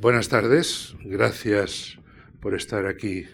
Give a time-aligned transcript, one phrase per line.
[0.00, 1.98] Buenas tardes, gracias
[2.40, 3.26] por estar aquí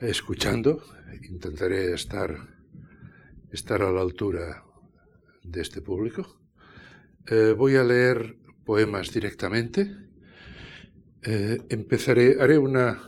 [0.00, 0.82] escuchando.
[1.28, 2.48] Intentaré estar,
[3.52, 4.64] estar a la altura
[5.44, 6.40] de este público.
[7.26, 9.94] Eh, voy a leer poemas directamente.
[11.24, 12.98] Eh, empezaré, haré una,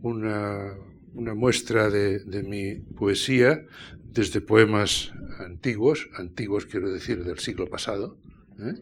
[0.00, 0.78] una,
[1.12, 3.66] una muestra de, de, mi poesía
[4.02, 8.16] desde poemas antiguos, antiguos quiero decir del siglo pasado,
[8.58, 8.74] ¿eh?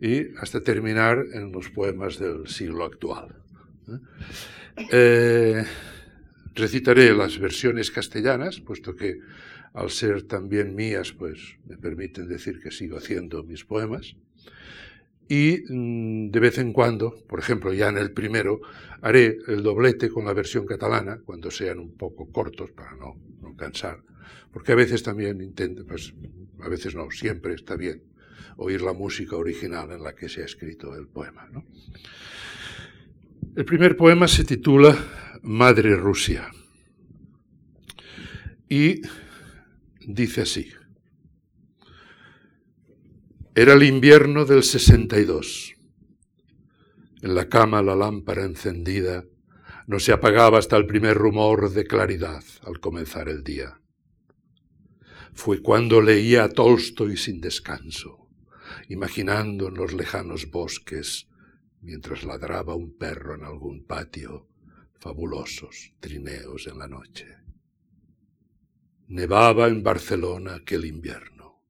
[0.00, 3.36] y hasta terminar en los poemas del siglo actual.
[4.90, 5.64] Eh,
[6.54, 9.18] recitaré las versiones castellanas, puesto que
[9.74, 14.16] al ser también mías, pues me permiten decir que sigo haciendo mis poemas.
[15.28, 18.60] Y mm, de vez en cuando, por ejemplo, ya en el primero,
[19.00, 23.56] haré el doblete con la versión catalana, cuando sean un poco cortos, para no, no
[23.56, 24.02] cansar.
[24.52, 26.12] Porque a veces también intento, pues
[26.60, 28.11] a veces no, siempre está bien
[28.56, 31.48] oír la música original en la que se ha escrito el poema.
[33.56, 34.96] El primer poema se titula
[35.42, 36.50] Madre Rusia
[38.68, 39.02] y
[40.06, 40.70] dice así.
[43.54, 45.74] Era el invierno del 62.
[47.20, 49.24] En la cama la lámpara encendida
[49.86, 53.78] no se apagaba hasta el primer rumor de claridad al comenzar el día.
[55.34, 58.21] Fue cuando leía a Tolstoy sin descanso,
[58.92, 61.26] imaginando en los lejanos bosques,
[61.80, 64.48] mientras ladraba un perro en algún patio,
[65.00, 67.26] fabulosos trineos en la noche.
[69.08, 71.62] Nevaba en Barcelona aquel invierno.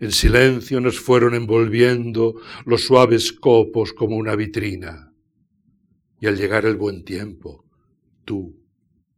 [0.00, 5.12] En silencio nos fueron envolviendo los suaves copos como una vitrina.
[6.18, 7.66] Y al llegar el buen tiempo,
[8.24, 8.58] tú,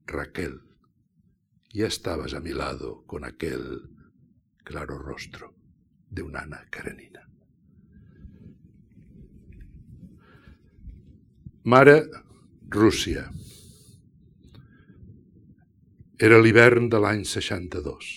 [0.05, 0.62] Raquel,
[1.72, 3.89] ya estabas a mi lado con aquel
[4.64, 5.56] claro rostro
[6.17, 7.22] de una Ana Karenina.
[11.64, 11.97] Mare,
[12.70, 13.27] Rússia.
[16.19, 18.10] Era l'hivern de l'any 62.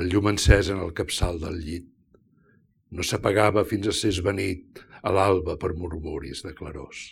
[0.00, 1.88] El llum encès en el capçal del llit
[2.94, 7.02] no s'apagava fins a ser esvenit a l'alba per murmuris de clarors.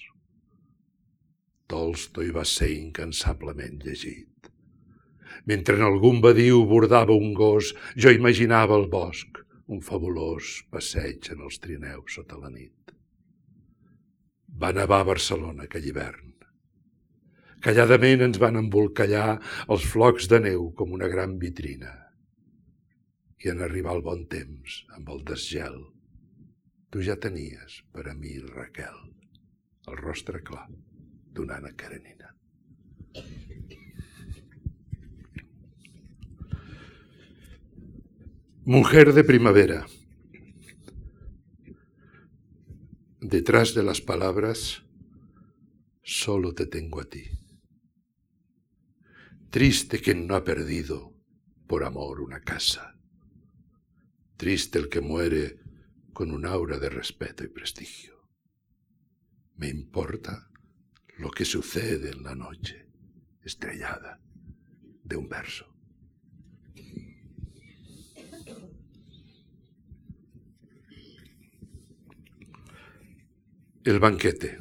[1.68, 4.37] Tolstoi va ser incansablement llegit.
[5.46, 11.44] Mentre en algun badiu bordava un gos, jo imaginava el bosc, un fabulós passeig en
[11.46, 12.94] els trineus sota la nit.
[14.58, 16.34] Va nevar a Barcelona aquell hivern.
[17.62, 19.38] Calladament ens van embolcallar
[19.74, 21.90] els flocs de neu com una gran vitrina.
[23.44, 25.78] I en arribar el bon temps, amb el desgel,
[26.90, 29.02] tu ja tenies per a mi, Raquel,
[29.90, 30.66] el rostre clar
[31.34, 32.32] d'una Anna Karenina.
[38.70, 39.86] Mujer de primavera.
[43.18, 44.84] Detrás de las palabras,
[46.02, 47.30] solo te tengo a ti.
[49.48, 51.14] Triste quien no ha perdido
[51.66, 52.94] por amor una casa.
[54.36, 55.60] Triste el que muere
[56.12, 58.28] con un aura de respeto y prestigio.
[59.56, 60.50] Me importa
[61.16, 62.86] lo que sucede en la noche
[63.40, 64.20] estrellada
[65.04, 65.77] de un verso.
[73.88, 74.58] El banquete.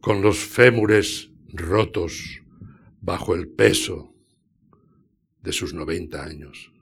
[0.00, 2.42] Con los fémures rotos
[3.00, 4.14] bajo el peso
[5.42, 6.72] de sus 90 años,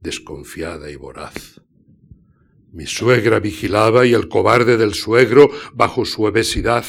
[0.00, 1.60] desconfiada y voraz
[2.70, 6.84] mi suegra vigilaba y el cobarde del suegro, bajo su obesidad,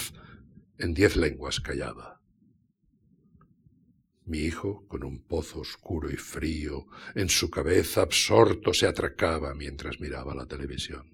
[0.77, 2.16] en diez lenguas callaba.
[4.27, 10.01] Mi hijo, con un pozo oscuro y frío, en su cabeza absorto se atracaba mientras
[10.01, 11.13] miraba la televisión.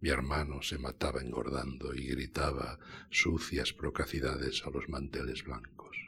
[0.00, 2.78] Mi hermano se mataba engordando y gritaba
[3.10, 5.98] sucias procacidades a los manteles blancos.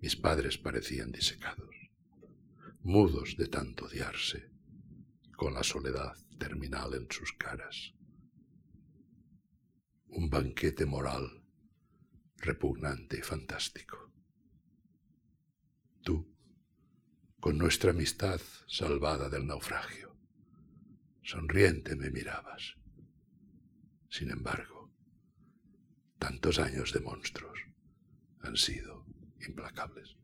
[0.00, 1.74] Mis padres parecían disecados,
[2.82, 4.50] mudos de tanto odiarse
[5.36, 7.92] con la soledad terminal en sus caras.
[10.06, 11.42] Un banquete moral
[12.36, 14.11] repugnante y fantástico.
[16.02, 16.28] Tú,
[17.40, 20.16] con nuestra amistad salvada del naufragio,
[21.22, 22.76] sonriente me mirabas.
[24.08, 24.92] Sin embargo,
[26.18, 27.58] tantos años de monstruos
[28.40, 29.06] han sido
[29.46, 30.16] implacables.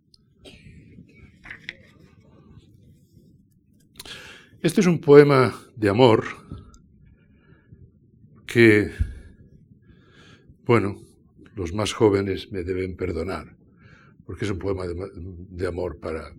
[4.61, 6.25] Este es un poema de amor
[8.47, 8.93] que,
[10.65, 11.01] bueno,
[11.55, 13.58] los más jóvenes me deben perdonar,
[14.29, 16.35] porque es un poema de, amor para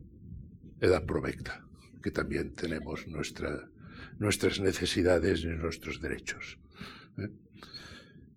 [0.80, 1.68] edad provecta,
[2.04, 3.68] que también tenemos nuestra,
[4.20, 6.60] nuestras necesidades y nuestros derechos.
[7.18, 7.32] ¿eh?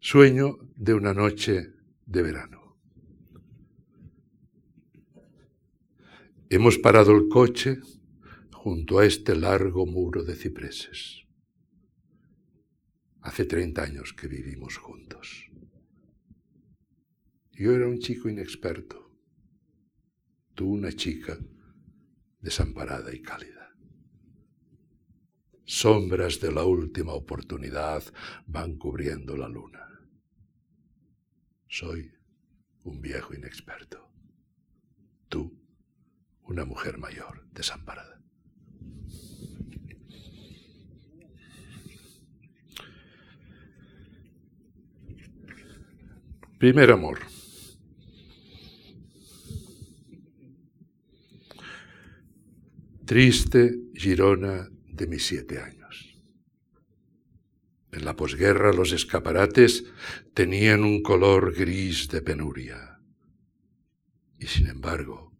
[0.01, 1.75] Sueño de una noche
[2.07, 2.79] de verano.
[6.49, 7.79] Hemos parado el coche
[8.55, 11.27] junto a este largo muro de cipreses.
[13.21, 15.51] Hace 30 años que vivimos juntos.
[17.53, 19.12] Yo era un chico inexperto,
[20.55, 21.39] tú una chica
[22.41, 23.71] desamparada y cálida.
[25.65, 28.03] Sombras de la última oportunidad
[28.47, 29.89] van cubriendo la luna.
[31.69, 32.13] Soy
[32.83, 34.11] un viejo inexperto.
[35.29, 35.59] Tú,
[36.43, 38.21] una mujer mayor, desamparada.
[46.59, 47.32] Primer amor.
[53.05, 56.23] Triste Girona de mis siete años.
[57.91, 59.85] En la posguerra los escaparates
[60.35, 63.01] tenían un color gris de penuria.
[64.39, 65.37] Y sin embargo,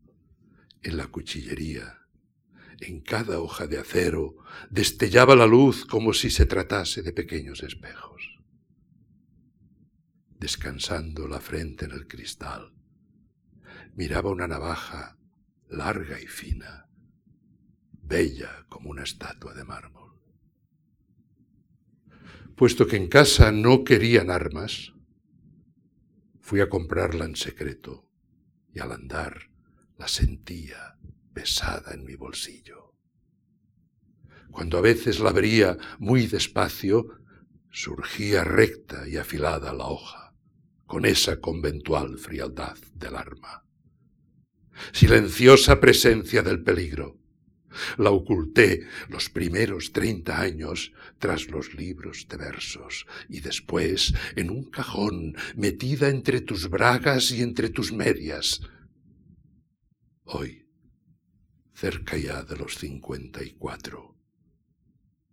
[0.83, 2.01] en la cuchillería,
[2.81, 4.35] en cada hoja de acero,
[4.69, 8.41] destellaba la luz como si se tratase de pequeños espejos.
[10.41, 12.75] Descansando la frente en el cristal,
[13.95, 15.17] miraba una navaja
[15.69, 16.89] larga y fina,
[18.03, 20.13] bella como una estatua de mármol.
[22.57, 24.93] Puesto que en casa no querían armas,
[26.41, 28.09] fui a comprarla en secreto
[28.75, 29.51] y al andar
[29.97, 30.99] la sentía
[31.33, 32.95] pesada en mi bolsillo.
[34.51, 37.07] Cuando a veces la abría muy despacio,
[37.71, 40.35] surgía recta y afilada la hoja,
[40.85, 43.65] con esa conventual frialdad del arma.
[44.93, 47.22] Silenciosa presencia del peligro,
[47.97, 54.71] la oculté los primeros treinta años tras los libros de versos y después en un
[54.71, 58.61] cajón metida entre tus bragas y entre tus medias.
[60.25, 60.69] Hoy,
[61.75, 64.17] cerca ya de los cincuenta y cuatro,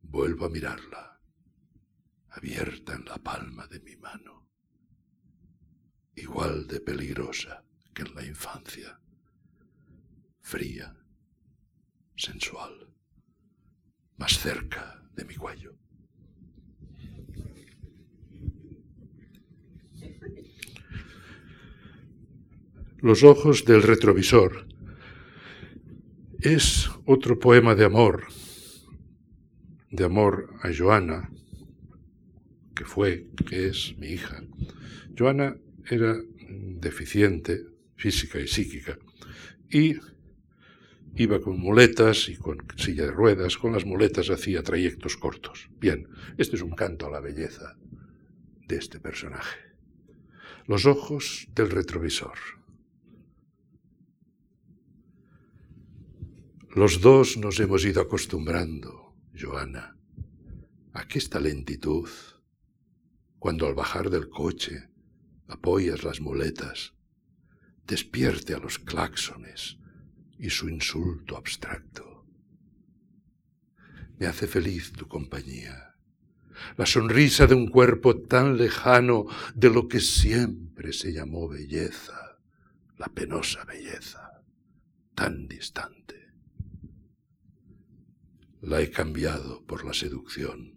[0.02, 1.22] vuelvo a mirarla,
[2.30, 4.50] abierta en la palma de mi mano,
[6.16, 7.64] igual de peligrosa
[7.94, 9.00] que en la infancia,
[10.42, 10.99] fría
[12.20, 12.88] sensual,
[14.18, 15.74] más cerca de mi cuello.
[22.98, 24.68] Los ojos del retrovisor
[26.40, 28.28] es otro poema de amor,
[29.90, 31.32] de amor a Joana,
[32.76, 34.44] que fue, que es mi hija.
[35.18, 35.56] Joana
[35.90, 36.18] era
[36.50, 37.64] deficiente
[37.96, 38.98] física y psíquica
[39.70, 39.96] y
[41.20, 43.58] Iba con muletas y con silla de ruedas.
[43.58, 45.70] Con las muletas hacía trayectos cortos.
[45.78, 46.08] Bien,
[46.38, 47.76] este es un canto a la belleza
[48.66, 49.60] de este personaje.
[50.66, 52.38] Los ojos del retrovisor.
[56.74, 59.98] Los dos nos hemos ido acostumbrando, Joana,
[60.94, 62.08] a que esta lentitud,
[63.40, 64.88] cuando al bajar del coche
[65.50, 66.94] apoyas las muletas,
[67.86, 69.79] despierte a los claxones
[70.40, 72.26] y su insulto abstracto.
[74.18, 75.96] Me hace feliz tu compañía,
[76.78, 82.38] la sonrisa de un cuerpo tan lejano de lo que siempre se llamó belleza,
[82.98, 84.44] la penosa belleza,
[85.14, 86.34] tan distante.
[88.62, 90.74] La he cambiado por la seducción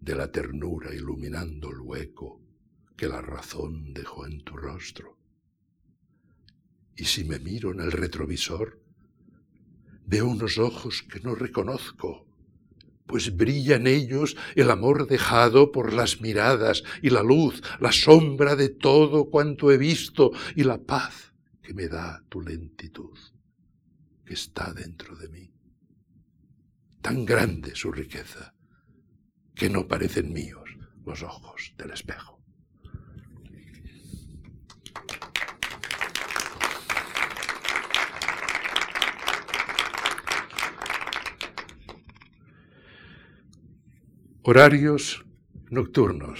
[0.00, 2.42] de la ternura iluminando el hueco
[2.96, 5.23] que la razón dejó en tu rostro.
[6.96, 8.80] Y si me miro en el retrovisor,
[10.06, 12.26] veo unos ojos que no reconozco,
[13.06, 18.56] pues brilla en ellos el amor dejado por las miradas y la luz, la sombra
[18.56, 23.18] de todo cuanto he visto y la paz que me da tu lentitud,
[24.24, 25.52] que está dentro de mí.
[27.00, 28.54] Tan grande su riqueza,
[29.54, 30.70] que no parecen míos
[31.04, 32.33] los ojos del espejo.
[44.46, 45.24] Horarios
[45.70, 46.38] nocturnos.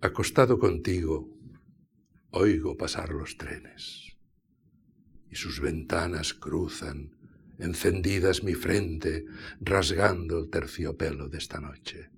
[0.00, 1.28] Acostado contigo,
[2.30, 4.16] oigo pasar los trenes
[5.30, 7.14] y sus ventanas cruzan,
[7.58, 9.26] encendidas mi frente,
[9.60, 12.08] rasgando el terciopelo de esta noche.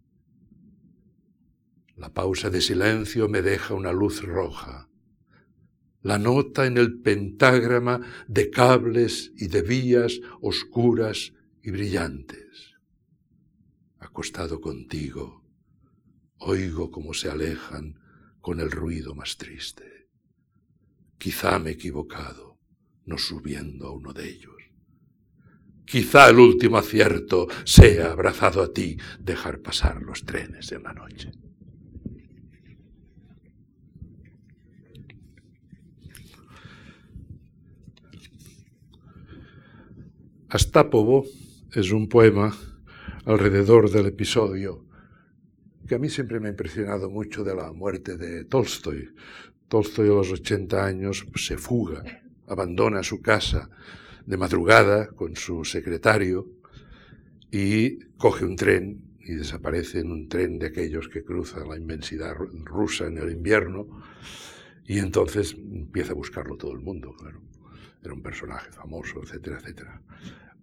[1.96, 4.89] La pausa de silencio me deja una luz roja,
[6.02, 12.74] la nota en el pentágrama de cables y de vías oscuras y brillantes.
[13.98, 15.44] Acostado contigo,
[16.38, 17.98] oigo cómo se alejan
[18.40, 20.08] con el ruido más triste.
[21.18, 22.58] Quizá me he equivocado,
[23.04, 24.54] no subiendo a uno de ellos.
[25.84, 31.32] Quizá el último acierto sea abrazado a ti dejar pasar los trenes en la noche.
[40.50, 41.26] Astápovo
[41.72, 42.52] es un poema
[43.24, 44.84] alrededor del episodio
[45.86, 49.14] que a mí siempre me ha impresionado mucho de la muerte de Tolstoy.
[49.68, 52.02] Tolstoy a los 80 años se fuga,
[52.48, 53.70] abandona su casa
[54.26, 56.48] de madrugada con su secretario
[57.52, 62.34] y coge un tren y desaparece en un tren de aquellos que cruzan la inmensidad
[62.34, 63.86] rusa en el invierno
[64.84, 67.40] y entonces empieza a buscarlo todo el mundo, claro
[68.02, 70.02] era un personaje famoso, etcétera, etcétera.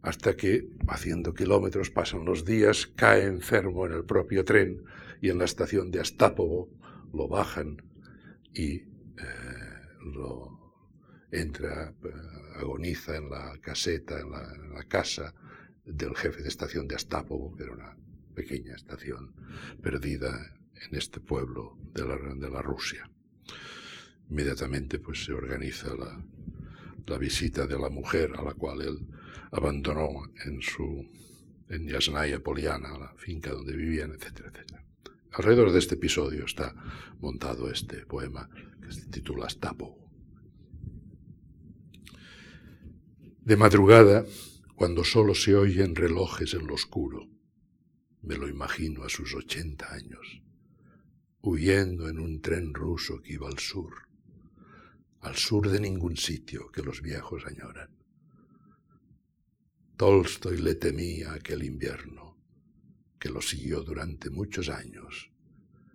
[0.01, 4.83] Hasta que, haciendo kilómetros, pasan los días, cae enfermo en el propio tren
[5.21, 6.69] y en la estación de Astápovo
[7.13, 7.81] lo bajan
[8.53, 8.85] y eh,
[10.13, 10.57] lo
[11.31, 12.11] entra, eh,
[12.55, 15.33] agoniza en la caseta, en la, casa
[15.83, 17.97] del jefe de estación de Astápovo, que era una
[18.33, 19.33] pequeña estación
[19.81, 23.09] perdida en este pueblo de la, de la Rusia.
[24.29, 26.21] Inmediatamente pues se organiza la,
[27.07, 29.07] la visita de la mujer a la cual él
[29.51, 31.05] abandonó en su
[31.69, 34.85] en Yasnaya Poliana, la finca donde vivían, etcétera, etcétera.
[35.33, 36.73] Alrededor de este episodio está
[37.19, 38.49] montado este poema
[38.81, 39.97] que se titula Stapo.
[43.41, 44.25] De madrugada,
[44.75, 47.27] cuando solo se oyen relojes en lo oscuro,
[48.21, 50.41] me lo imagino a sus ochenta años,
[51.41, 54.06] huyendo en un tren ruso que iba al sur,
[55.27, 57.89] al sur de ningún sitio que los viejos añoran.
[59.97, 62.37] Tolstoy le temía aquel invierno,
[63.19, 65.31] que lo siguió durante muchos años,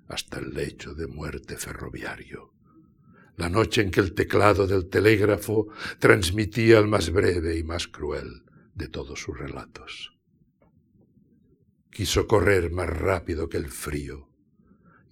[0.08, 2.52] hasta el lecho de muerte ferroviario,
[3.36, 8.42] la noche en que el teclado del telégrafo transmitía el más breve y más cruel
[8.74, 10.12] de todos sus relatos.
[11.90, 14.28] Quiso correr más rápido que el frío,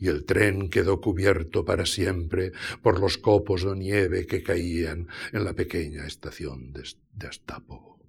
[0.00, 2.52] y el tren quedó cubierto para siempre
[2.82, 6.82] por los copos de nieve que caían en la pequeña estación de,
[7.28, 8.00] Astápovo.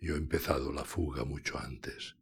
[0.00, 2.16] Yo he empezado la fuga mucho antes,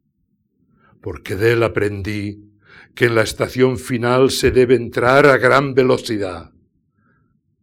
[1.01, 2.51] porque de él aprendí
[2.93, 6.51] que en la estación final se debe entrar a gran velocidad.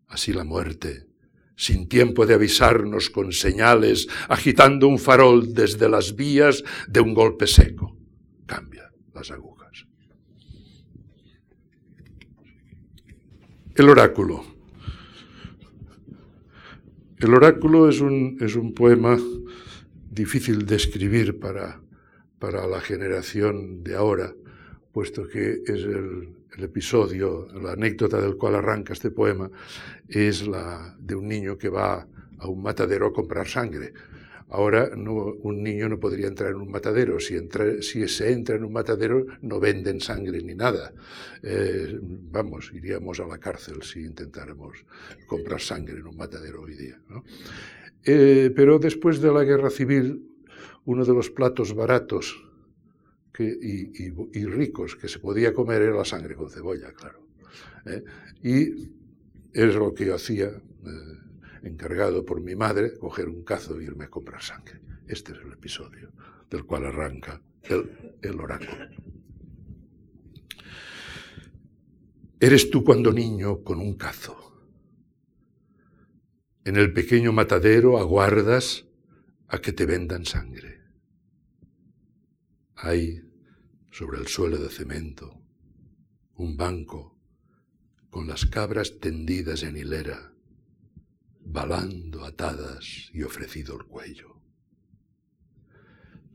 [0.08, 1.06] Así la muerte,
[1.54, 7.46] sin tiempo de avisarnos con señales, agitando un farol desde las vías de un golpe
[7.46, 7.98] seco,
[8.46, 9.53] cambia las agujas.
[13.76, 14.44] El oráculo.
[17.18, 19.18] El oráculo es un, es un poema
[20.12, 21.80] difícil de escribir para,
[22.38, 24.32] para, la generación de ahora,
[24.92, 29.50] puesto que es el, el, episodio, la anécdota del cual arranca este poema,
[30.08, 32.06] es la de un niño que va
[32.38, 33.92] a un matadero a comprar sangre.
[34.50, 37.18] Ahora un niño no podría entrar en un matadero.
[37.18, 37.36] Si,
[37.80, 40.92] si, se entra en un matadero no venden sangre ni nada.
[41.42, 44.84] Eh, vamos, iríamos a la cárcel si intentáramos
[45.26, 47.00] comprar sangre en un matadero hoy día.
[48.04, 50.30] Eh, pero después de la guerra civil,
[50.84, 52.36] uno de los platos baratos
[53.38, 57.26] y, ricos que se podía comer era la sangre con cebolla, claro.
[57.86, 58.04] ¿eh?
[58.42, 58.90] Y
[59.52, 60.50] es lo que hacía
[61.64, 64.80] encargado por mi madre, coger un cazo e irme a comprar sangre.
[65.06, 66.12] Este es el episodio
[66.50, 68.88] del cual arranca el, el oráculo.
[72.38, 74.36] Eres tú cuando niño con un cazo.
[76.64, 78.86] En el pequeño matadero aguardas
[79.48, 80.82] a que te vendan sangre.
[82.76, 83.22] Hay
[83.90, 85.40] sobre el suelo de cemento
[86.36, 87.18] un banco
[88.10, 90.33] con las cabras tendidas en hilera
[91.44, 94.40] balando atadas y ofrecido el cuello.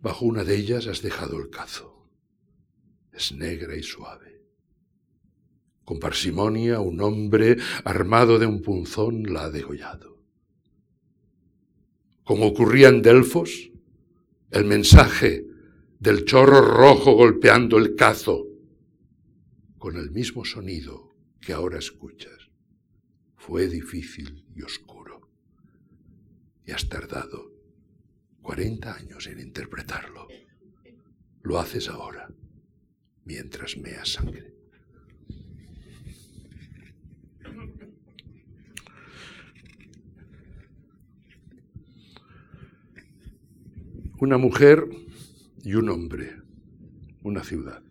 [0.02, 2.10] Bajo una de ellas has dejado el cazo.
[3.12, 4.46] Es negra y suave.
[5.84, 10.24] Con parsimonia un hombre armado de un punzón la ha degollado.
[12.24, 13.72] Como ocurría en Delfos,
[14.52, 15.46] el mensaje
[16.00, 18.46] del chorro rojo golpeando el cazo,
[19.80, 22.50] con el mismo sonido que ahora escuchas,
[23.36, 24.89] fue difícil y oscuro
[26.90, 27.52] tardado
[28.42, 30.28] 40 años en interpretarlo.
[31.44, 32.30] Lo haces ahora,
[33.24, 34.56] mientras meas sangre.
[44.20, 44.86] Una mujer
[45.64, 46.36] y un hombre,
[47.24, 47.82] una ciudad.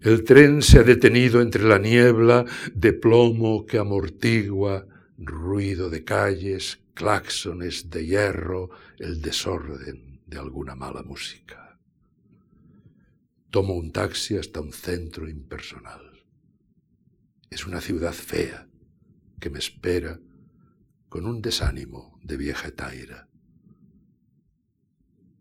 [0.00, 4.86] El tren se ha detenido entre la niebla de plomo que amortigua,
[5.18, 11.78] ruido de calles, claxones de hierro, el desorden de alguna mala música.
[13.50, 16.24] Tomo un taxi hasta un centro impersonal.
[17.50, 18.68] Es una ciudad fea
[19.38, 20.18] que me espera
[21.10, 23.28] con un desánimo de vieja taira.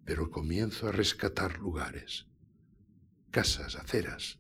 [0.03, 2.25] Pero comienzo a rescatar lugares,
[3.31, 4.38] casas, aceras,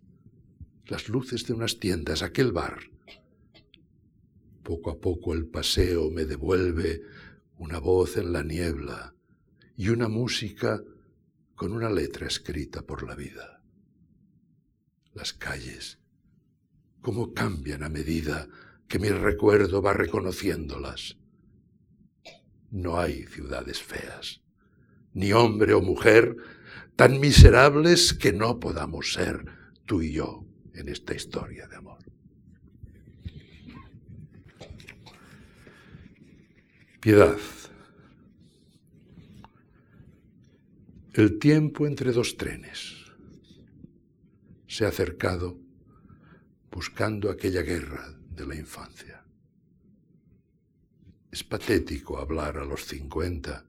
[0.89, 2.79] las luces de unas tiendas, aquel bar.
[4.63, 7.01] Poco a poco el paseo me devuelve
[7.57, 9.13] una voz en la niebla
[9.77, 10.81] y una música
[11.55, 13.61] con una letra escrita por la vida.
[15.13, 15.99] Las calles,
[17.01, 18.47] cómo cambian a medida
[18.87, 21.17] que mi recuerdo va reconociéndolas.
[22.71, 24.41] No hay ciudades feas,
[25.13, 26.35] ni hombre o mujer
[26.95, 29.45] tan miserables que no podamos ser
[29.85, 30.48] tú y yo
[30.79, 31.99] en esta historia de amor.
[36.99, 37.37] Piedad.
[41.13, 42.95] El tiempo entre dos trenes
[44.67, 45.57] se ha acercado
[46.71, 49.23] buscando aquella guerra de la infancia.
[51.31, 53.65] Es patético hablar a los 50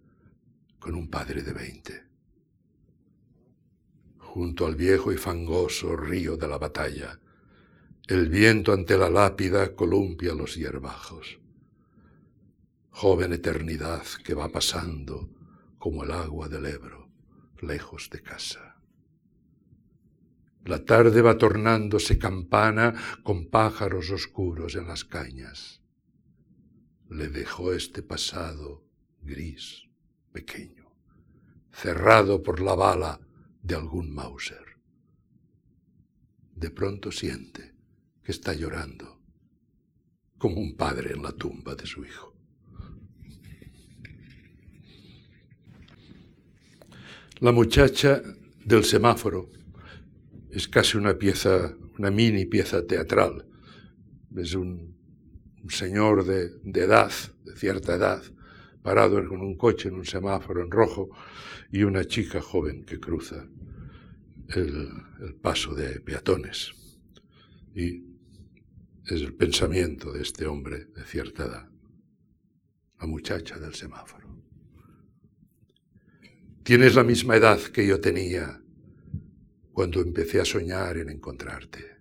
[0.79, 2.10] con un padre de 20.
[4.33, 7.19] Junto al viejo y fangoso río de la batalla,
[8.07, 11.41] el viento ante la lápida columpia los hierbajos.
[12.91, 15.29] Joven eternidad que va pasando
[15.81, 17.11] como el agua del Ebro,
[17.61, 18.77] lejos de casa.
[20.65, 22.95] La tarde va tornándose campana
[23.25, 25.83] con pájaros oscuros en las cañas.
[27.09, 28.85] Le dejó este pasado
[29.23, 29.89] gris,
[30.31, 30.89] pequeño,
[31.73, 33.21] cerrado por la bala
[33.63, 34.65] de algún Mauser.
[36.55, 37.75] De pronto siente
[38.23, 39.21] que está llorando,
[40.39, 42.35] como un padre en la tumba de su hijo.
[47.41, 48.23] La muchacha
[48.65, 49.49] del semáforo
[50.51, 53.47] es casi una pieza, una mini pieza teatral.
[54.37, 54.99] Es un,
[55.69, 57.11] señor de, edad,
[57.45, 58.23] de cierta edad,
[58.83, 61.11] parado con un coche en un semáforo en rojo
[61.71, 63.47] y una chica joven que cruza
[64.49, 64.89] el,
[65.21, 66.73] el paso de peatones.
[67.75, 68.05] Y
[69.07, 71.69] es el pensamiento de este hombre de cierta edad,
[73.01, 74.29] la muchacha del semáforo.
[76.63, 78.63] Tienes la misma edad que yo tenía
[79.73, 81.97] cuando empecé a soñar en encontrarte.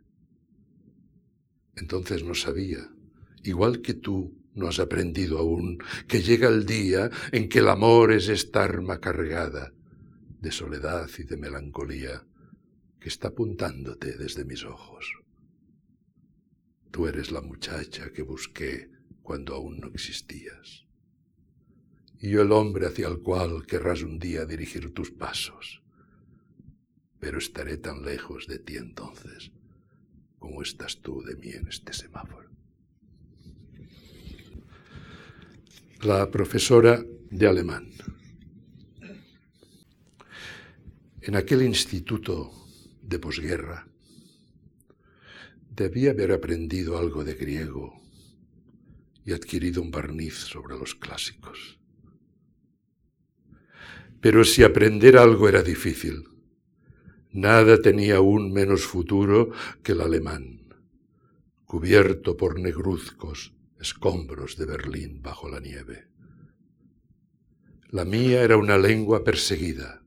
[1.75, 2.89] Entonces no sabía,
[3.43, 8.11] igual que tú no has aprendido aún, que llega el día en que el amor
[8.11, 9.73] es esta arma cargada
[10.41, 12.25] de soledad y de melancolía
[12.99, 15.13] que está apuntándote desde mis ojos.
[16.91, 18.89] Tú eres la muchacha que busqué
[19.21, 20.85] cuando aún no existías.
[22.19, 25.81] Y yo el hombre hacia el cual querrás un día dirigir tus pasos
[27.19, 29.51] pero estaré tan lejos de ti entonces
[30.39, 32.48] como estás tú de mí en este semáforo.
[36.01, 37.91] La profesora de alemán.
[41.21, 42.51] En aquel instituto
[43.01, 43.85] de posguerra
[45.69, 48.01] debía haber aprendido algo de griego
[49.25, 51.77] y adquirido un barniz sobre los clásicos.
[54.21, 56.29] Pero si aprender algo era difícil,
[57.31, 59.51] Nada tenía aún menos futuro
[59.83, 60.73] que el alemán,
[61.65, 66.07] cubierto por negruzcos escombros de Berlín bajo la nieve.
[67.89, 70.03] La mía era una lengua perseguida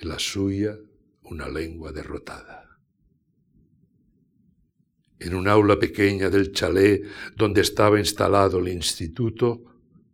[0.00, 0.76] y la suya
[1.22, 2.80] una lengua derrotada.
[5.18, 7.04] En un aula pequeña del chalet
[7.36, 9.62] donde estaba instalado el instituto,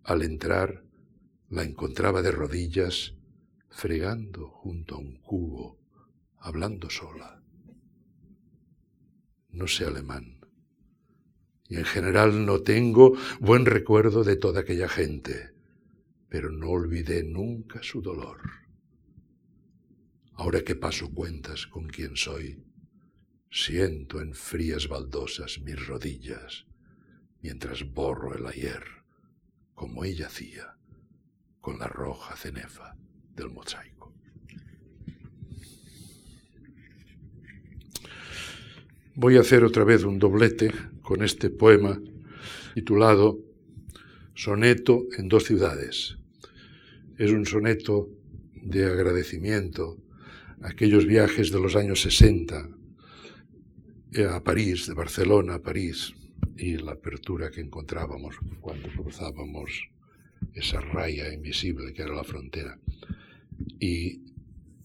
[0.05, 0.85] al entrar,
[1.49, 3.15] la encontraba de rodillas
[3.71, 5.81] fregando junto a un cubo,
[6.39, 7.43] hablando sola.
[9.49, 10.40] No sé alemán.
[11.71, 15.53] Y en general no tengo buen recuerdo de toda aquella gente,
[16.29, 18.41] pero no olvidé nunca su dolor.
[20.35, 22.65] Ahora que paso cuentas con quien soy,
[23.53, 26.67] siento en frías baldosas mis rodillas,
[27.41, 28.83] mientras borro el ayer,
[29.75, 30.77] como ella hacía,
[31.61, 32.97] con la roja cenefa
[33.37, 34.13] del mosaico.
[39.15, 40.73] Voy a hacer otra vez un doblete
[41.11, 42.01] con este poema
[42.73, 43.41] titulado
[44.33, 46.19] Soneto en dos ciudades.
[47.19, 48.09] Es un soneto
[48.55, 49.99] de agradecimiento
[50.63, 52.69] a aquellos viajes de los años 60
[54.13, 56.15] eh, a París, de Barcelona a París,
[56.57, 59.89] y la apertura que encontrábamos cuando cruzábamos
[60.55, 62.79] esa raya invisible que era la frontera
[63.81, 64.23] y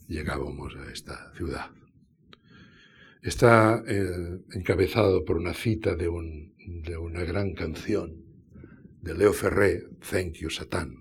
[0.08, 1.70] llegábamos a esta ciudad.
[3.26, 8.24] Está eh, encabezado por una cita de, un, de una gran canción
[9.02, 10.94] de Leo Ferré, Thank You Satan,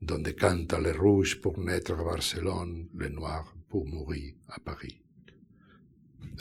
[0.00, 5.02] donde canta Le Rouge pour naître à Barcelone, Le Noir pour mourir à Paris.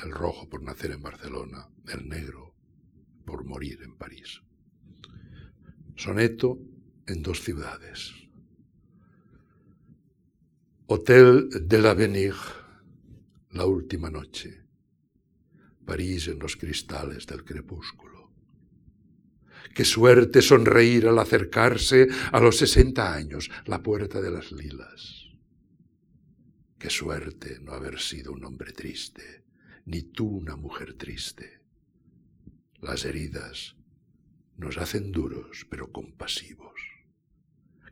[0.03, 2.53] El rojo por nacer en Barcelona, el negro
[3.25, 4.43] por morir en París.
[5.95, 6.59] Soneto
[7.07, 8.13] en dos ciudades.
[10.85, 12.35] Hotel de l'Avenir,
[13.51, 14.63] la última noche.
[15.85, 18.31] París en los cristales del crepúsculo.
[19.73, 25.29] Qué suerte sonreír al acercarse a los sesenta años, la puerta de las lilas.
[26.77, 29.43] Qué suerte no haber sido un hombre triste,
[29.85, 31.61] ni tú una mujer triste.
[32.81, 33.75] Las heridas
[34.57, 36.79] nos hacen duros, pero compasivos.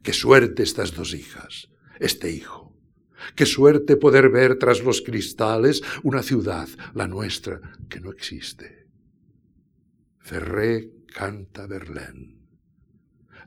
[0.04, 2.67] Qué suerte estas dos hijas, este hijo.
[3.36, 8.88] Qué suerte poder ver tras los cristales una ciudad, la nuestra, que no existe.
[10.20, 12.38] Ferré canta Berlín.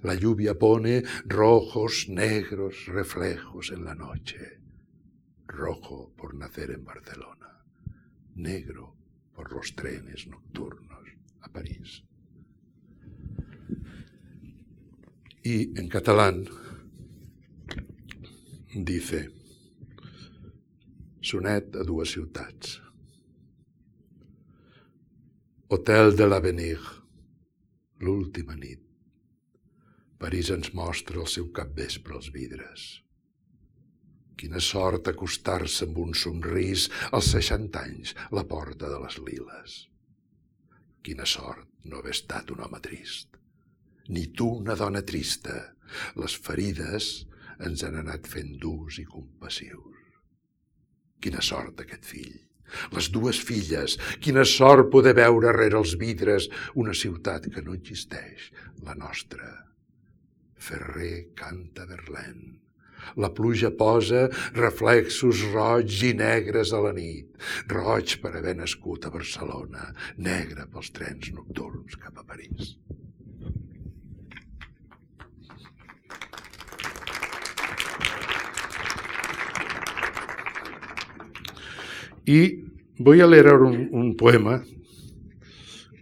[0.03, 4.61] La lluvia pone rojos, negros reflejos en la noche.
[5.47, 7.65] Rojo por nacer en Barcelona,
[8.35, 8.97] negro
[9.35, 11.09] por los trenes nocturnos
[11.41, 12.05] a París.
[15.43, 16.45] Y en catalán
[18.75, 19.31] dice,
[21.23, 22.79] sonet a dues ciutats.
[25.71, 26.81] Hotel de l'Avenir,
[28.01, 28.83] l'última nit.
[30.21, 32.89] París ens mostra el seu capvespre als vidres.
[34.41, 39.77] Quina sort acostar-se amb un somrís als 60 anys la porta de les liles.
[41.05, 43.41] Quina sort no haver estat un home trist
[44.11, 45.57] ni tu una dona trista.
[46.19, 47.11] Les ferides
[47.67, 50.00] ens han anat fent durs i compassius.
[51.21, 52.39] Quina sort aquest fill.
[52.95, 56.47] Les dues filles, quina sort poder veure rere els vidres
[56.79, 58.51] una ciutat que no existeix,
[58.87, 59.51] la nostra.
[60.61, 62.61] Ferrer canta Berlín.
[63.17, 67.33] La pluja posa reflexos roig i negres a la nit.
[67.73, 69.89] Roig per haver nascut a Barcelona,
[70.31, 72.77] negre pels trens nocturns cap a París.
[82.31, 82.63] Y
[82.99, 84.63] voy a leer ahora un, poema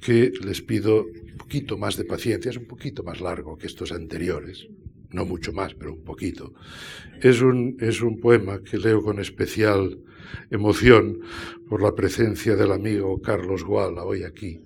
[0.02, 3.92] que les pido un poquito más de paciencia, es un poquito más largo que estos
[3.92, 4.68] anteriores,
[5.10, 6.52] no mucho más, pero un poquito.
[7.22, 10.00] Es un, es un poema que leo con especial
[10.50, 11.20] emoción
[11.66, 14.60] por la presencia del amigo Carlos Guala hoy aquí.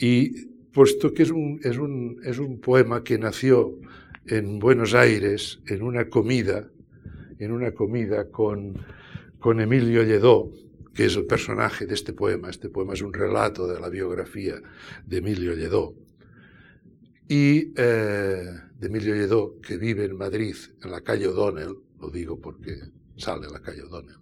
[0.00, 3.78] Y puesto que es un, es un, es un poema que nació
[4.26, 6.68] en Buenos Aires en una comida,
[7.38, 8.74] en una comida con,
[9.38, 10.50] con Emilio Lledó,
[10.94, 12.50] que es el personaje de este poema.
[12.50, 14.60] Este poema es un relato de la biografía
[15.06, 15.94] de Emilio Lledó.
[17.28, 18.44] Y eh,
[18.80, 22.76] Emilio Lledó, que vive en Madrid, en la calle O'Donnell, lo digo porque
[23.16, 24.18] sale la calle O'Donnell.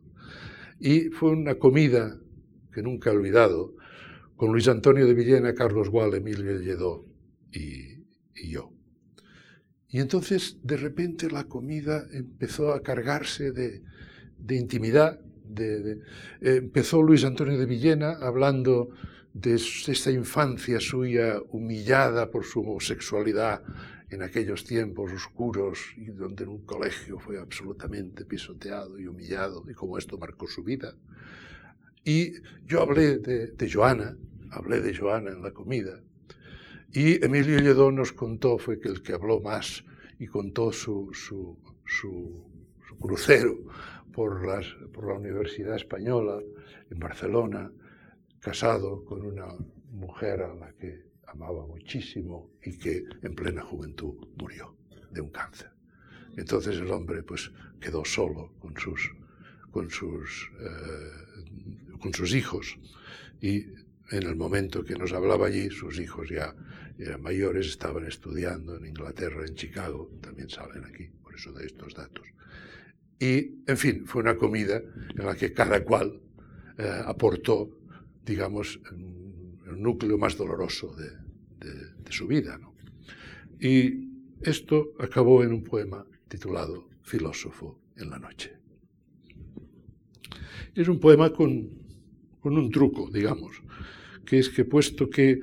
[0.79, 2.19] Y fue una comida
[2.73, 3.75] que nunca he olvidado,
[4.37, 7.05] con Luis Antonio de Villena, Carlos Gual, Emilio Lledó
[7.53, 8.05] y,
[8.35, 8.73] y yo.
[9.89, 15.21] Y entonces, de repente, la comida empezó a cargarse de intimidad
[15.59, 16.01] eh,
[16.41, 18.91] empezó Luis Antonio de Villena hablando
[19.33, 23.63] de esta infancia suya humillada por su homosexualidad
[24.11, 29.75] en aquellos tiempos oscuros y donde en un colegio fue absolutamente pisoteado y humillado y
[29.75, 30.95] cómo esto marcó su vida.
[32.05, 32.33] Y
[32.67, 34.17] yo hablé de, Joana,
[34.51, 36.01] hablé de Joana en la comida
[36.93, 39.85] y Emilio Lledó nos contó, fue el que habló más
[40.19, 42.45] y contó su, su, su,
[42.89, 43.59] su crucero
[44.13, 46.41] por, las, por la Universidad Española
[46.91, 47.71] en Barcelona,
[48.41, 49.49] casado con una
[49.91, 54.77] mujer a la que amaba muchísimo y que en plena juventud murió
[55.11, 55.71] de un cáncer.
[56.37, 59.11] Entonces el hombre pues quedó solo con sus,
[59.71, 62.79] con sus, eh, con sus hijos
[63.41, 63.67] y
[64.11, 66.55] en el momento que nos hablaba allí, sus hijos ya
[66.99, 71.95] eran mayores, estaban estudiando en Inglaterra, en Chicago, también salen aquí, por eso de estos
[71.95, 72.27] datos.
[73.21, 74.83] Y, en fin, fue una comida
[75.15, 76.19] en la que cada cual
[76.79, 77.79] eh, aportó,
[78.25, 78.81] digamos,
[79.67, 81.21] el núcleo más doloroso de,
[82.11, 82.59] su vida.
[83.61, 84.09] Y
[84.41, 88.57] esto acabó en un poema titulado Filósofo en la noche.
[90.75, 91.71] Es un poema con,
[92.41, 93.63] con un truco, digamos,
[94.25, 95.41] que es que puesto que,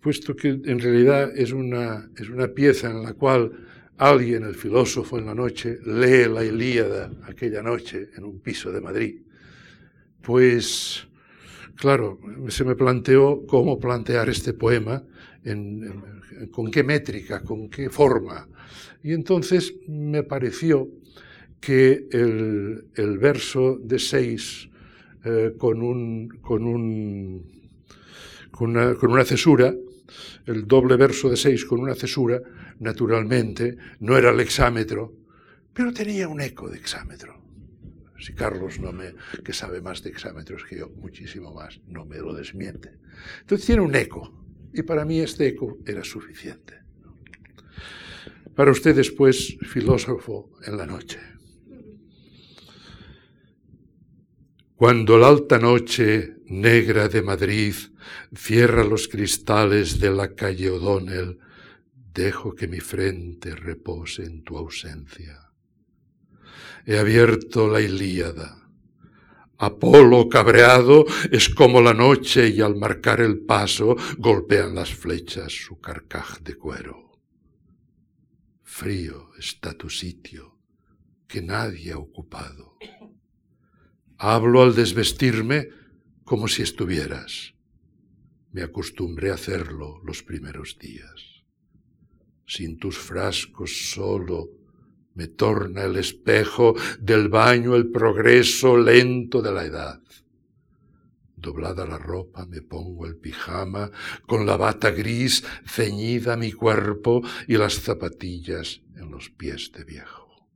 [0.00, 3.52] puesto que en realidad es una, es una pieza en la cual
[3.98, 8.80] alguien, el filósofo en la noche, lee la Ilíada aquella noche en un piso de
[8.80, 9.20] Madrid,
[10.22, 11.06] pues
[11.74, 15.02] claro, se me planteó cómo plantear este poema,
[16.50, 18.48] con qué métrica, con qué forma.
[19.02, 20.88] Y entonces me pareció
[21.60, 24.68] que el, verso de seis
[25.24, 27.44] eh, con, un, con, un,
[28.50, 29.74] con, una, con una cesura,
[30.46, 32.40] el doble verso de seis con una cesura,
[32.80, 35.14] naturalmente, no era el hexámetro,
[35.72, 37.42] pero tenía un eco de hexámetro.
[38.18, 42.18] Si Carlos, no me, que sabe más de hexámetros que yo, muchísimo más, no me
[42.18, 42.98] lo desmiente.
[43.40, 46.74] Entonces tiene un eco, y para mí este eco era suficiente.
[48.54, 51.20] Para usted después, filósofo en la noche.
[54.74, 57.74] Cuando la alta noche negra de Madrid
[58.34, 61.38] cierra los cristales de la calle O'Donnell,
[62.12, 65.52] dejo que mi frente repose en tu ausencia.
[66.86, 68.68] He abierto la Ilíada.
[69.58, 75.80] Apolo cabreado es como la noche y al marcar el paso golpean las flechas su
[75.80, 77.20] carcaj de cuero.
[78.62, 80.58] Frío está tu sitio
[81.26, 82.76] que nadie ha ocupado.
[84.16, 85.68] Hablo al desvestirme
[86.28, 87.54] como si estuvieras.
[88.52, 91.42] Me acostumbré a hacerlo los primeros días.
[92.46, 94.50] Sin tus frascos solo
[95.14, 100.02] me torna el espejo del baño el progreso lento de la edad.
[101.34, 103.90] Doblada la ropa me pongo el pijama,
[104.26, 110.46] con la bata gris ceñida mi cuerpo y las zapatillas en los pies de viejo.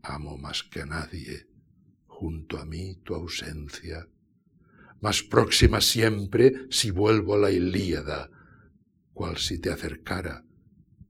[0.00, 1.47] Amo más que a nadie
[2.18, 4.08] junto a mí tu ausencia,
[5.00, 8.28] más próxima siempre si vuelvo a la Ilíada,
[9.12, 10.44] cual si te acercara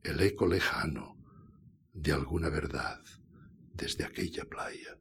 [0.03, 1.17] el eco lejano
[1.95, 3.01] de alguna verdad
[3.73, 4.99] desde aquella playa.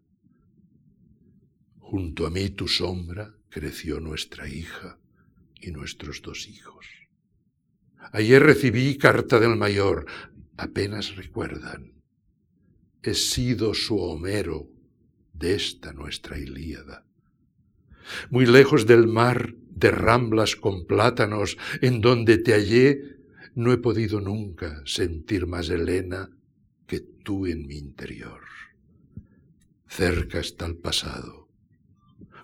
[1.79, 4.97] Junto a mí tu sombra creció nuestra hija
[5.59, 6.85] y nuestros dos hijos.
[8.13, 10.05] Ayer recibí carta del mayor,
[10.55, 12.01] apenas recuerdan.
[13.03, 14.76] He sido su Homero
[15.37, 17.05] de esta nuestra Ilíada.
[18.29, 23.17] Muy lejos del mar de ramblas con plátanos, en donde te hallé,
[23.53, 26.31] no he podido nunca sentir más Helena
[26.87, 28.41] que tú en mi interior.
[29.87, 31.47] Cerca está el pasado.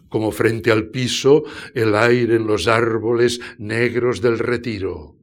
[0.10, 5.16] Como frente al piso, el aire en los árboles negros del retiro.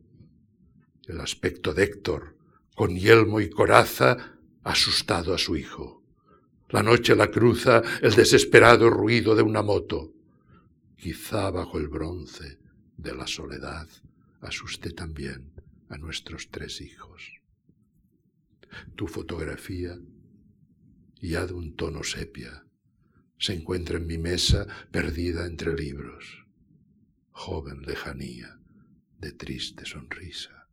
[1.07, 2.37] El aspecto de Héctor,
[2.75, 6.00] con yelmo y coraza, asustado a su hijo.
[6.73, 10.13] La noche la cruza el desesperado ruido de una moto.
[10.97, 12.59] Quizá bajo el bronce
[12.97, 13.89] de la soledad
[14.41, 15.53] asuste también
[15.89, 17.41] a nuestros tres hijos.
[18.95, 19.99] Tu fotografía,
[21.21, 22.65] ya de un tono sepia,
[23.39, 26.47] se encuentra en mi mesa perdida entre libros.
[27.33, 28.61] Joven lejanía
[29.19, 30.69] de triste sonrisa.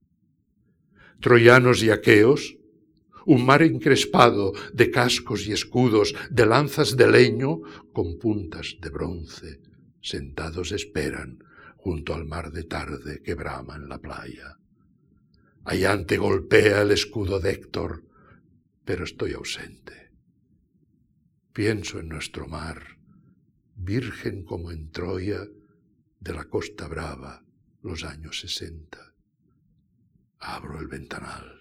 [1.21, 2.56] Troyanos y aqueos
[3.27, 7.59] un mar encrespado de cascos y escudos, de lanzas de leño
[7.91, 9.59] con puntas de bronce,
[10.01, 11.43] sentados esperan
[11.75, 14.57] junto al mar de tarde que brama en la playa.
[15.65, 18.05] Allante golpea el escudo de Héctor,
[18.85, 20.11] pero estoy ausente.
[21.51, 22.97] Pienso en nuestro mar,
[23.75, 25.45] virgen como en Troya,
[26.21, 27.43] de la Costa Brava,
[27.83, 29.13] los años sesenta.
[30.39, 31.56] Abro el ventanal.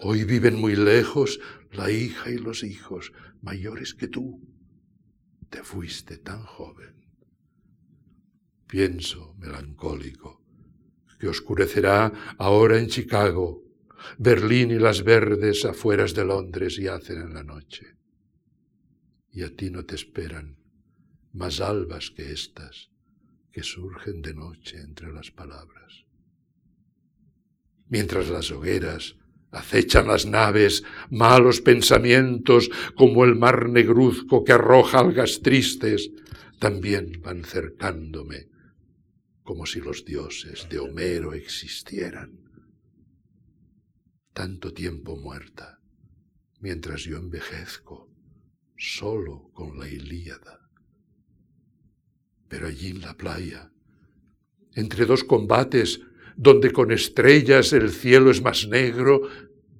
[0.00, 1.40] Hoy viven muy lejos
[1.72, 4.40] la hija y los hijos, mayores que tú.
[5.50, 6.94] Te fuiste tan joven.
[8.68, 10.44] Pienso, melancólico,
[11.18, 13.64] que oscurecerá ahora en Chicago,
[14.18, 17.96] Berlín y las verdes afueras de Londres yacen en la noche.
[19.32, 20.58] Y a ti no te esperan
[21.32, 22.90] más albas que estas
[23.50, 26.04] que surgen de noche entre las palabras.
[27.88, 29.16] Mientras las hogueras
[29.50, 36.10] Acechan las naves malos pensamientos como el mar negruzco que arroja algas tristes,
[36.58, 38.48] también van cercándome
[39.48, 42.38] como si los dioses de Homero existieran.
[44.34, 45.80] Tanto tiempo muerta,
[46.60, 48.12] mientras yo envejezco,
[48.76, 50.68] solo con la Ilíada.
[52.46, 53.72] Pero allí en la playa,
[54.74, 56.02] entre dos combates,
[56.38, 59.22] donde con estrellas el cielo es más negro,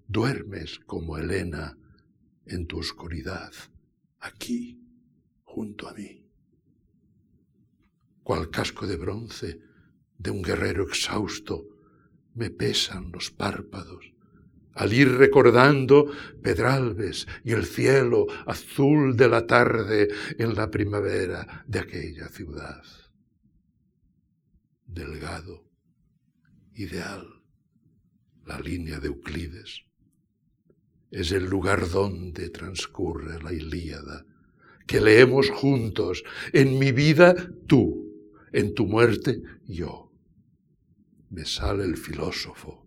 [0.08, 1.78] duermes como Helena
[2.46, 3.52] en tu oscuridad,
[4.18, 4.82] aquí,
[5.44, 6.26] junto a mí.
[8.24, 9.60] Cual casco de bronce
[10.18, 11.64] de un guerrero exhausto,
[12.34, 14.12] me pesan los párpados
[14.74, 16.10] al ir recordando
[16.42, 22.82] Pedralbes y el cielo azul de la tarde en la primavera de aquella ciudad.
[24.86, 25.67] Delgado,
[26.78, 27.26] ideal,
[28.46, 29.82] la línea de Euclides,
[31.10, 34.24] es el lugar donde transcurre la Ilíada,
[34.86, 37.34] que leemos juntos, en mi vida
[37.66, 38.08] tú,
[38.52, 40.12] en tu muerte yo.
[41.30, 42.86] Me sale el filósofo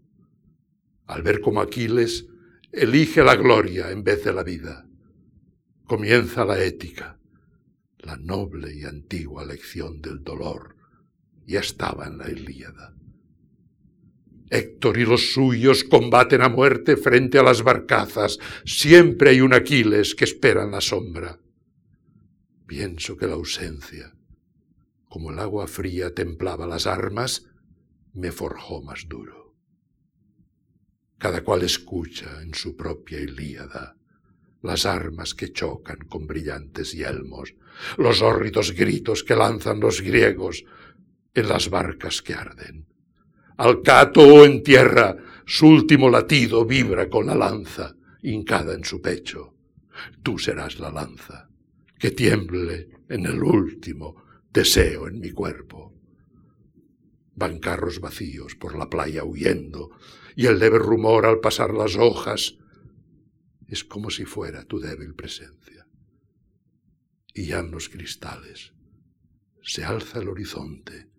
[1.06, 2.26] al ver cómo Aquiles
[2.72, 4.88] elige la gloria en vez de la vida.
[5.84, 7.20] Comienza la ética,
[8.00, 10.78] la noble y antigua lección del dolor.
[11.46, 12.96] Ya estaba en la Ilíada.
[14.52, 18.38] Héctor y los suyos combaten a muerte frente a las barcazas.
[18.66, 21.40] Siempre hay un Aquiles que espera en la sombra.
[22.68, 24.14] Pienso que la ausencia,
[25.10, 27.48] como el agua fría templaba las armas,
[28.14, 29.42] me forjó más duro
[31.22, 33.96] cada cual escucha en su propia Ilíada
[34.64, 37.54] las armas que chocan con brillantes yelmos,
[37.98, 40.66] los hórridos gritos que lanzan los griegos
[41.36, 42.88] en las barcas que arden.
[43.62, 49.54] Al cato en tierra, su último latido vibra con la lanza hincada en su pecho.
[50.24, 51.48] Tú serás la lanza
[52.00, 54.16] que tiemble en el último
[54.52, 55.94] deseo en mi cuerpo.
[57.36, 59.92] Van carros vacíos por la playa huyendo,
[60.36, 62.58] y el leve rumor al pasar las hojas
[63.68, 65.86] es como si fuera tu débil presencia.
[67.36, 68.74] Y ya en los cristales
[69.62, 71.11] se alza el horizonte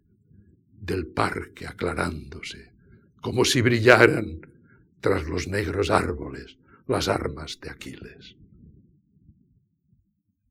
[0.83, 2.73] del parque aclarándose,
[3.21, 4.40] como si brillaran
[5.01, 8.37] tras los negros árboles las armas de Aquiles.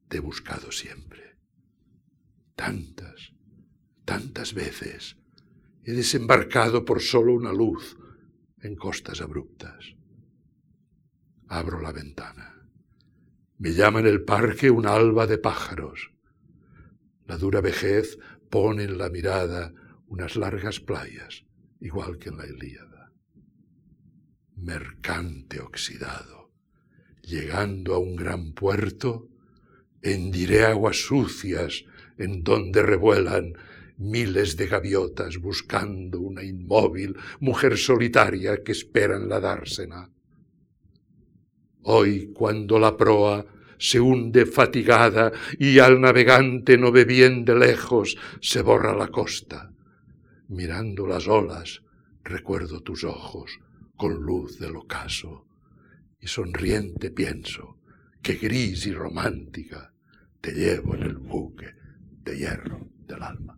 [0.08, 1.38] Te he buscado siempre,
[2.56, 3.34] tantas,
[4.06, 5.18] tantas veces.
[5.84, 7.98] He desembarcado por solo una luz,
[8.62, 9.96] en costas abruptas.
[11.48, 12.70] Abro la ventana.
[13.58, 16.12] Me llama en el parque un alba de pájaros.
[17.26, 18.18] La dura vejez
[18.50, 19.74] pone en la mirada
[20.12, 21.46] unas largas playas,
[21.80, 23.14] igual que en la Ilíada.
[24.58, 26.52] Mercante oxidado,
[27.22, 29.30] llegando a un gran puerto,
[30.02, 31.86] hendiré aguas sucias
[32.18, 33.54] en donde revuelan
[33.98, 40.12] miles de gaviotas buscando una inmóvil mujer solitaria que espera en la dársena.
[41.84, 43.46] Hoy, cuando la proa
[43.78, 49.71] se hunde fatigada y al navegante no ve bien de lejos, se borra la costa.
[50.52, 51.82] Mirando las olas,
[52.26, 53.58] recuerdo tus ojos
[53.96, 55.48] con luz del ocaso,
[56.20, 57.78] y sonriente pienso
[58.22, 59.94] que gris y romántica
[60.42, 61.68] te llevo en el buque
[62.26, 63.58] de hierro del alma.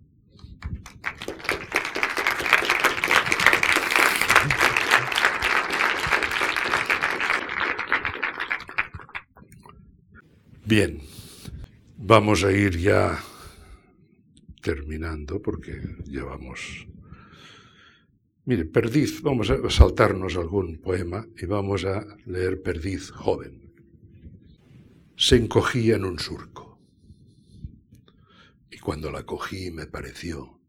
[10.63, 11.01] Bien,
[11.97, 13.19] vamos a ir ya
[14.63, 16.87] terminando porque llevamos...
[18.45, 23.73] Mire, Perdiz, vamos a saltarnos algún poema y vamos a leer Perdiz joven.
[25.15, 26.81] Se encogía en un surco
[28.71, 30.59] y cuando la cogí me pareció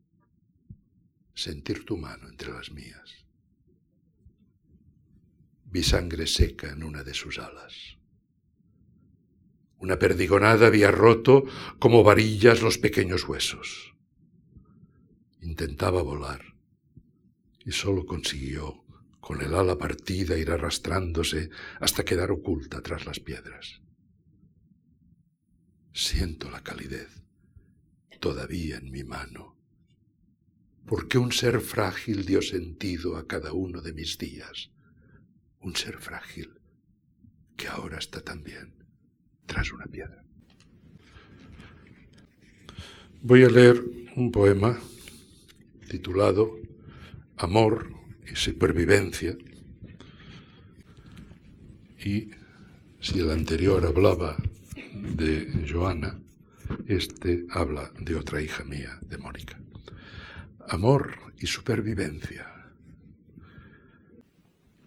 [1.34, 3.26] sentir tu mano entre las mías.
[5.64, 7.98] Vi sangre seca en una de sus alas.
[9.84, 11.44] Una perdigonada había roto
[11.78, 13.94] como varillas los pequeños huesos.
[15.42, 16.40] Intentaba volar
[17.66, 18.82] y solo consiguió,
[19.20, 23.82] con el ala partida, ir arrastrándose hasta quedar oculta tras las piedras.
[25.92, 27.22] Siento la calidez
[28.20, 29.60] todavía en mi mano,
[30.86, 34.70] porque un ser frágil dio sentido a cada uno de mis días,
[35.60, 36.58] un ser frágil
[37.58, 38.73] que ahora está también
[39.46, 40.22] tras una piedra.
[43.22, 43.82] Voy a leer
[44.16, 44.78] un poema
[45.88, 46.58] titulado
[47.36, 47.88] Amor
[48.30, 49.36] y Supervivencia.
[52.04, 52.30] Y
[53.00, 54.36] si el anterior hablaba
[54.92, 56.20] de Joana,
[56.86, 59.58] este habla de otra hija mía, de Mónica.
[60.68, 62.46] Amor y supervivencia.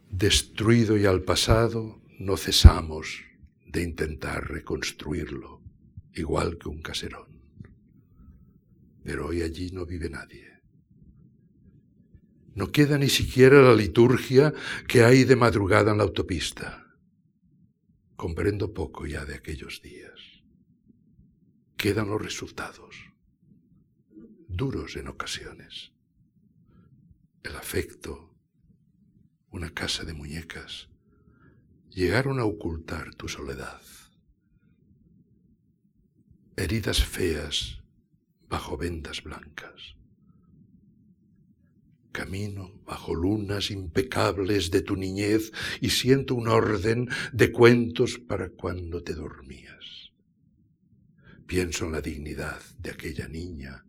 [0.10, 3.24] Destruido y al pasado, no cesamos
[3.68, 5.62] de intentar reconstruirlo,
[6.14, 7.42] igual que un caserón.
[9.04, 10.48] Pero hoy allí no vive nadie.
[12.56, 14.54] No queda ni siquiera la liturgia
[14.88, 16.84] que hay de madrugada en la autopista.
[18.16, 20.20] Comprendo poco ya de aquellos días.
[21.78, 22.96] Quedan los resultados,
[24.48, 25.92] duros en ocasiones.
[27.44, 28.36] El afecto,
[29.52, 30.90] una casa de muñecas,
[31.98, 33.82] llegaron a ocultar tu soledad.
[36.56, 37.82] Heridas feas
[38.48, 39.96] bajo vendas blancas.
[42.12, 49.02] Camino bajo lunas impecables de tu niñez y siento un orden de cuentos para cuando
[49.02, 50.12] te dormías.
[51.48, 53.86] Pienso en la dignidad de aquella niña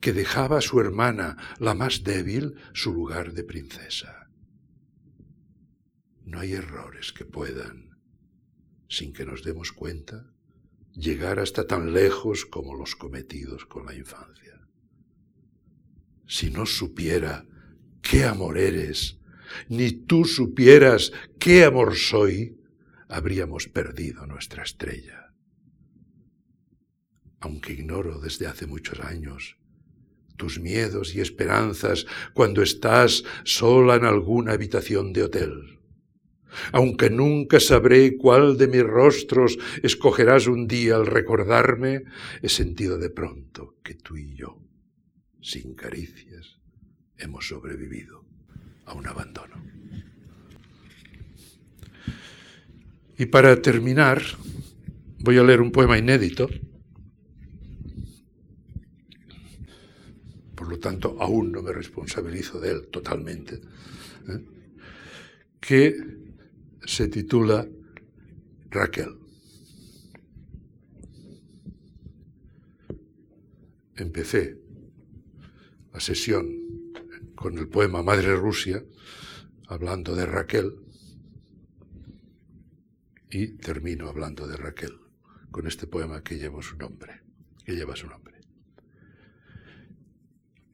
[0.00, 4.29] que dejaba a su hermana, la más débil, su lugar de princesa.
[6.30, 7.98] No hay errores que puedan,
[8.88, 10.32] sin que nos demos cuenta,
[10.92, 14.60] llegar hasta tan lejos como los cometidos con la infancia.
[16.28, 17.44] Si no supiera
[18.00, 19.18] qué amor eres,
[19.68, 21.10] ni tú supieras
[21.40, 22.60] qué amor soy,
[23.08, 25.34] habríamos perdido nuestra estrella.
[27.40, 29.56] Aunque ignoro desde hace muchos años
[30.36, 35.79] tus miedos y esperanzas cuando estás sola en alguna habitación de hotel.
[36.72, 42.04] Aunque nunca sabré cuál de mis rostros escogerás un día al recordarme,
[42.42, 44.58] he sentido de pronto que tú y yo,
[45.40, 46.60] sin caricias,
[47.16, 48.24] hemos sobrevivido
[48.86, 49.62] a un abandono.
[53.18, 54.22] Y para terminar,
[55.18, 56.48] voy a leer un poema inédito.
[60.54, 63.60] Por lo tanto, aún no me responsabilizo de él totalmente.
[64.26, 64.40] ¿eh?
[65.60, 66.19] Que
[66.84, 67.66] se titula
[68.70, 69.16] Raquel.
[73.96, 74.58] Empecé
[75.92, 76.48] la sesión
[77.34, 78.84] con el poema Madre Rusia,
[79.66, 80.74] hablando de Raquel,
[83.30, 84.98] y termino hablando de Raquel,
[85.50, 87.22] con este poema que lleva su nombre,
[87.64, 88.40] que lleva su nombre.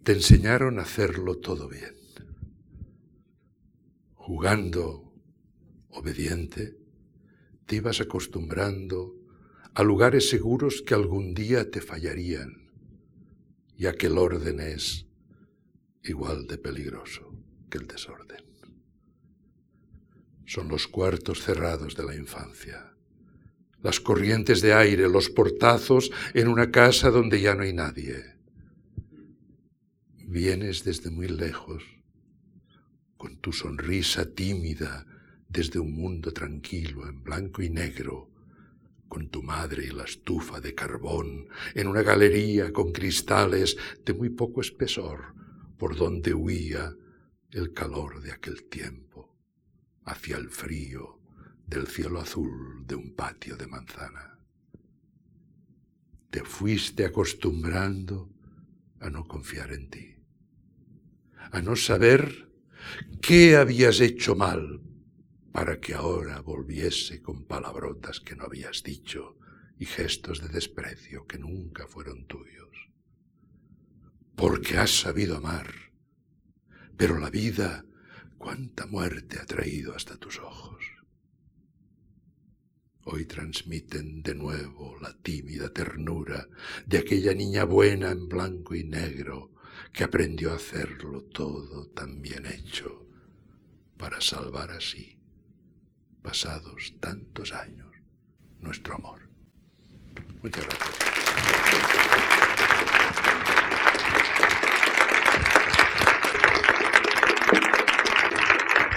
[0.02, 1.94] Te enseñaron a hacerlo todo bien,
[4.14, 5.05] jugando
[5.96, 6.76] obediente,
[7.66, 9.14] te ibas acostumbrando
[9.74, 12.70] a lugares seguros que algún día te fallarían,
[13.76, 15.06] y aquel orden es
[16.02, 17.34] igual de peligroso
[17.68, 18.44] que el desorden.
[20.46, 22.94] Son los cuartos cerrados de la infancia,
[23.82, 28.36] las corrientes de aire, los portazos en una casa donde ya no hay nadie.
[30.26, 31.84] Vienes desde muy lejos,
[33.16, 35.06] con tu sonrisa tímida,
[35.48, 38.30] desde un mundo tranquilo, en blanco y negro,
[39.08, 44.30] con tu madre y la estufa de carbón, en una galería con cristales de muy
[44.30, 45.34] poco espesor,
[45.78, 46.94] por donde huía
[47.50, 49.36] el calor de aquel tiempo,
[50.04, 51.20] hacia el frío
[51.66, 54.38] del cielo azul de un patio de manzana.
[56.30, 58.30] Te fuiste acostumbrando
[59.00, 60.16] a no confiar en ti,
[61.52, 62.50] a no saber
[63.20, 64.85] qué habías hecho mal
[65.56, 69.38] para que ahora volviese con palabrotas que no habías dicho
[69.78, 72.90] y gestos de desprecio que nunca fueron tuyos.
[74.34, 75.72] Porque has sabido amar,
[76.98, 77.86] pero la vida,
[78.36, 80.84] cuánta muerte ha traído hasta tus ojos.
[83.04, 86.48] Hoy transmiten de nuevo la tímida ternura
[86.84, 89.54] de aquella niña buena en blanco y negro
[89.94, 93.06] que aprendió a hacerlo todo tan bien hecho
[93.96, 95.15] para salvar así
[96.26, 97.86] pasados tantos años,
[98.58, 99.20] nuestro amor.
[100.42, 100.98] Muchas gracias.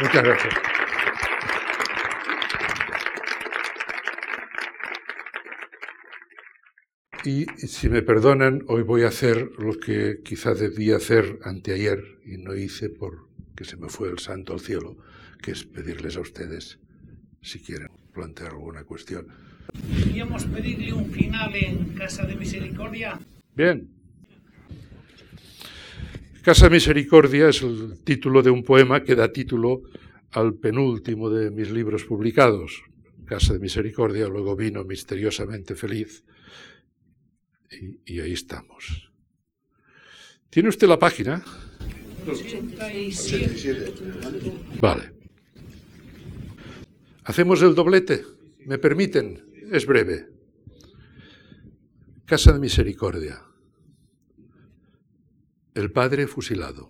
[0.01, 0.53] Muchas gracias.
[7.25, 12.37] Y si me perdonan, hoy voy a hacer lo que quizás debía hacer anteayer y
[12.37, 14.97] no hice porque se me fue el santo al cielo,
[15.43, 16.79] que es pedirles a ustedes
[17.49, 19.27] si quieren plantear alguna cuestión.
[19.71, 23.19] ¿Podríamos pedirle un final en Casa de Misericordia?
[23.55, 23.89] Bien.
[26.43, 29.81] Casa de Misericordia es el título de un poema que da título
[30.31, 32.83] al penúltimo de mis libros publicados.
[33.25, 36.23] Casa de Misericordia, luego vino Misteriosamente Feliz.
[37.71, 39.11] Y, y ahí estamos.
[40.49, 41.43] ¿Tiene usted la página?
[42.27, 43.93] 87.
[44.81, 45.18] Vale.
[47.29, 48.25] Hacemos el doblete.
[48.65, 49.53] ¿Me permiten?
[49.71, 50.29] Es breve.
[52.25, 53.45] Casa de Misericordia.
[55.75, 56.89] El padre fusilado.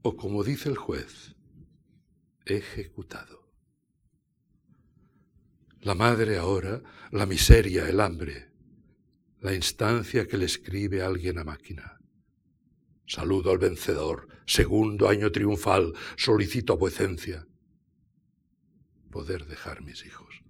[0.00, 1.34] o como dice el juez,
[2.46, 3.52] ejecutado.
[5.82, 8.50] La madre ahora, la miseria, el hambre,
[9.40, 12.00] la instancia que le escribe alguien a máquina.
[13.06, 17.46] Saludo al vencedor, segundo año triunfal, solicito vuecencia.
[19.14, 20.42] Poder dejar mis hijos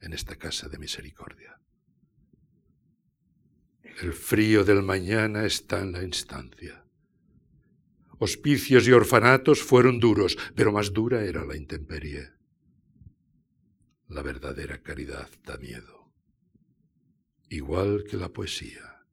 [0.00, 1.60] en esta casa de misericordia.
[4.00, 6.82] El frío del mañana está en la instancia.
[8.18, 12.32] Hospicios y orfanatos fueron duros, pero más dura era la intemperie.
[14.08, 16.10] La verdadera caridad da miedo.
[17.50, 19.04] Igual que la poesía.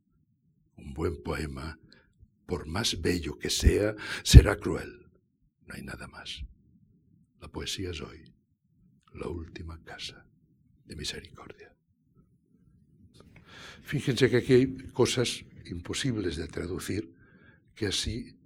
[0.77, 1.77] Un buen poema,
[2.45, 5.11] por más bello que sea, será cruel.
[5.65, 6.45] No hay nada más.
[7.41, 8.36] La poesía es hoy
[9.17, 10.25] la última casa
[10.85, 11.73] de misericordia.
[13.83, 17.13] Fíjense que aquí hay cosas imposibles de traducir,
[17.75, 18.37] que así,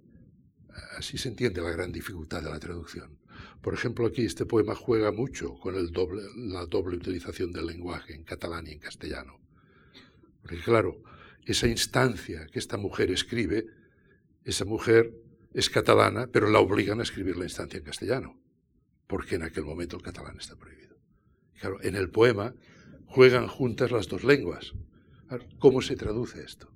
[0.96, 3.18] así se entiende la gran dificultad de la traducción.
[3.60, 8.14] Por ejemplo, aquí este poema juega mucho con el doble, la doble utilización del lenguaje
[8.14, 9.40] en catalán y en castellano.
[10.42, 11.02] Porque claro,
[11.44, 13.66] esa instancia que esta mujer escribe,
[14.44, 15.12] esa mujer
[15.54, 18.41] es catalana, pero la obligan a escribir la instancia en castellano,
[19.12, 20.96] porque en aquel momento el catalán está prohibido.
[21.60, 22.54] Claro, en el poema
[23.04, 24.72] juegan juntas las dos lenguas.
[25.58, 26.72] ¿Cómo se traduce esto?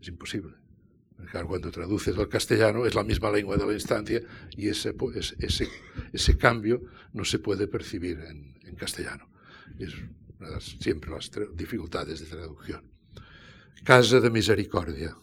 [0.00, 0.56] Es imposible.
[1.30, 4.20] Claro, cuando traduces al castellano es la misma lengua de la instancia
[4.56, 4.96] y ese,
[5.38, 5.68] ese,
[6.12, 9.30] ese cambio no se puede percibir en, en castellano.
[9.78, 9.94] Es
[10.40, 12.82] las, siempre las dificultades de traducción.
[13.84, 15.14] Casa de misericòrdia.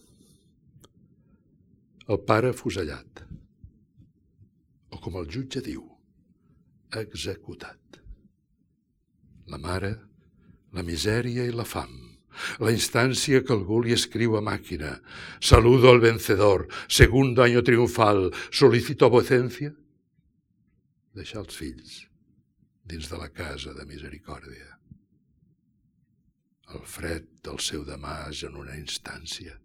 [2.07, 3.25] El pare fusellat.
[4.95, 5.96] O com el jutge diu,
[6.95, 8.01] executat.
[9.47, 9.93] La mare,
[10.75, 12.07] la misèria i la fam
[12.59, 14.97] la instancia que algú li escriu a màquina.
[15.41, 19.73] Saludo al vencedor, segundo año triunfal, solicito vocencia.
[21.17, 21.93] Deixar els fills
[22.87, 24.77] dins de la casa de misericòrdia.
[26.75, 29.55] El fred del seu demàs en una instància.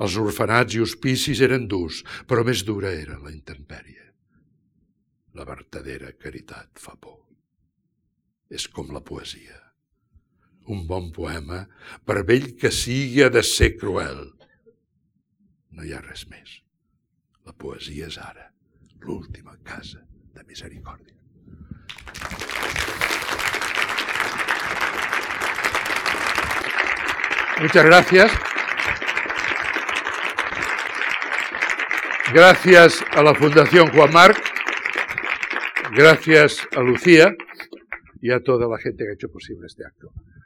[0.00, 4.03] Els orfenats i hospicis eren durs, però més dura era la intempèrie.
[5.34, 7.20] La vertadera caritat fa por.
[8.50, 9.64] És com la poesia
[10.66, 11.64] un bon poema,
[12.06, 14.22] per vell que sigui, ha de ser cruel.
[15.74, 16.60] No hi ha res més.
[17.44, 18.48] La poesia és ara,
[19.04, 20.00] l'última casa
[20.34, 21.12] de misericòrdia.
[27.60, 28.32] Muchas gracias.
[32.32, 34.53] Gracias a la Fundación Juan Marc,
[35.94, 37.34] gracias a Lucía
[38.20, 40.12] y a toda la gente que ha hecho posible este acto.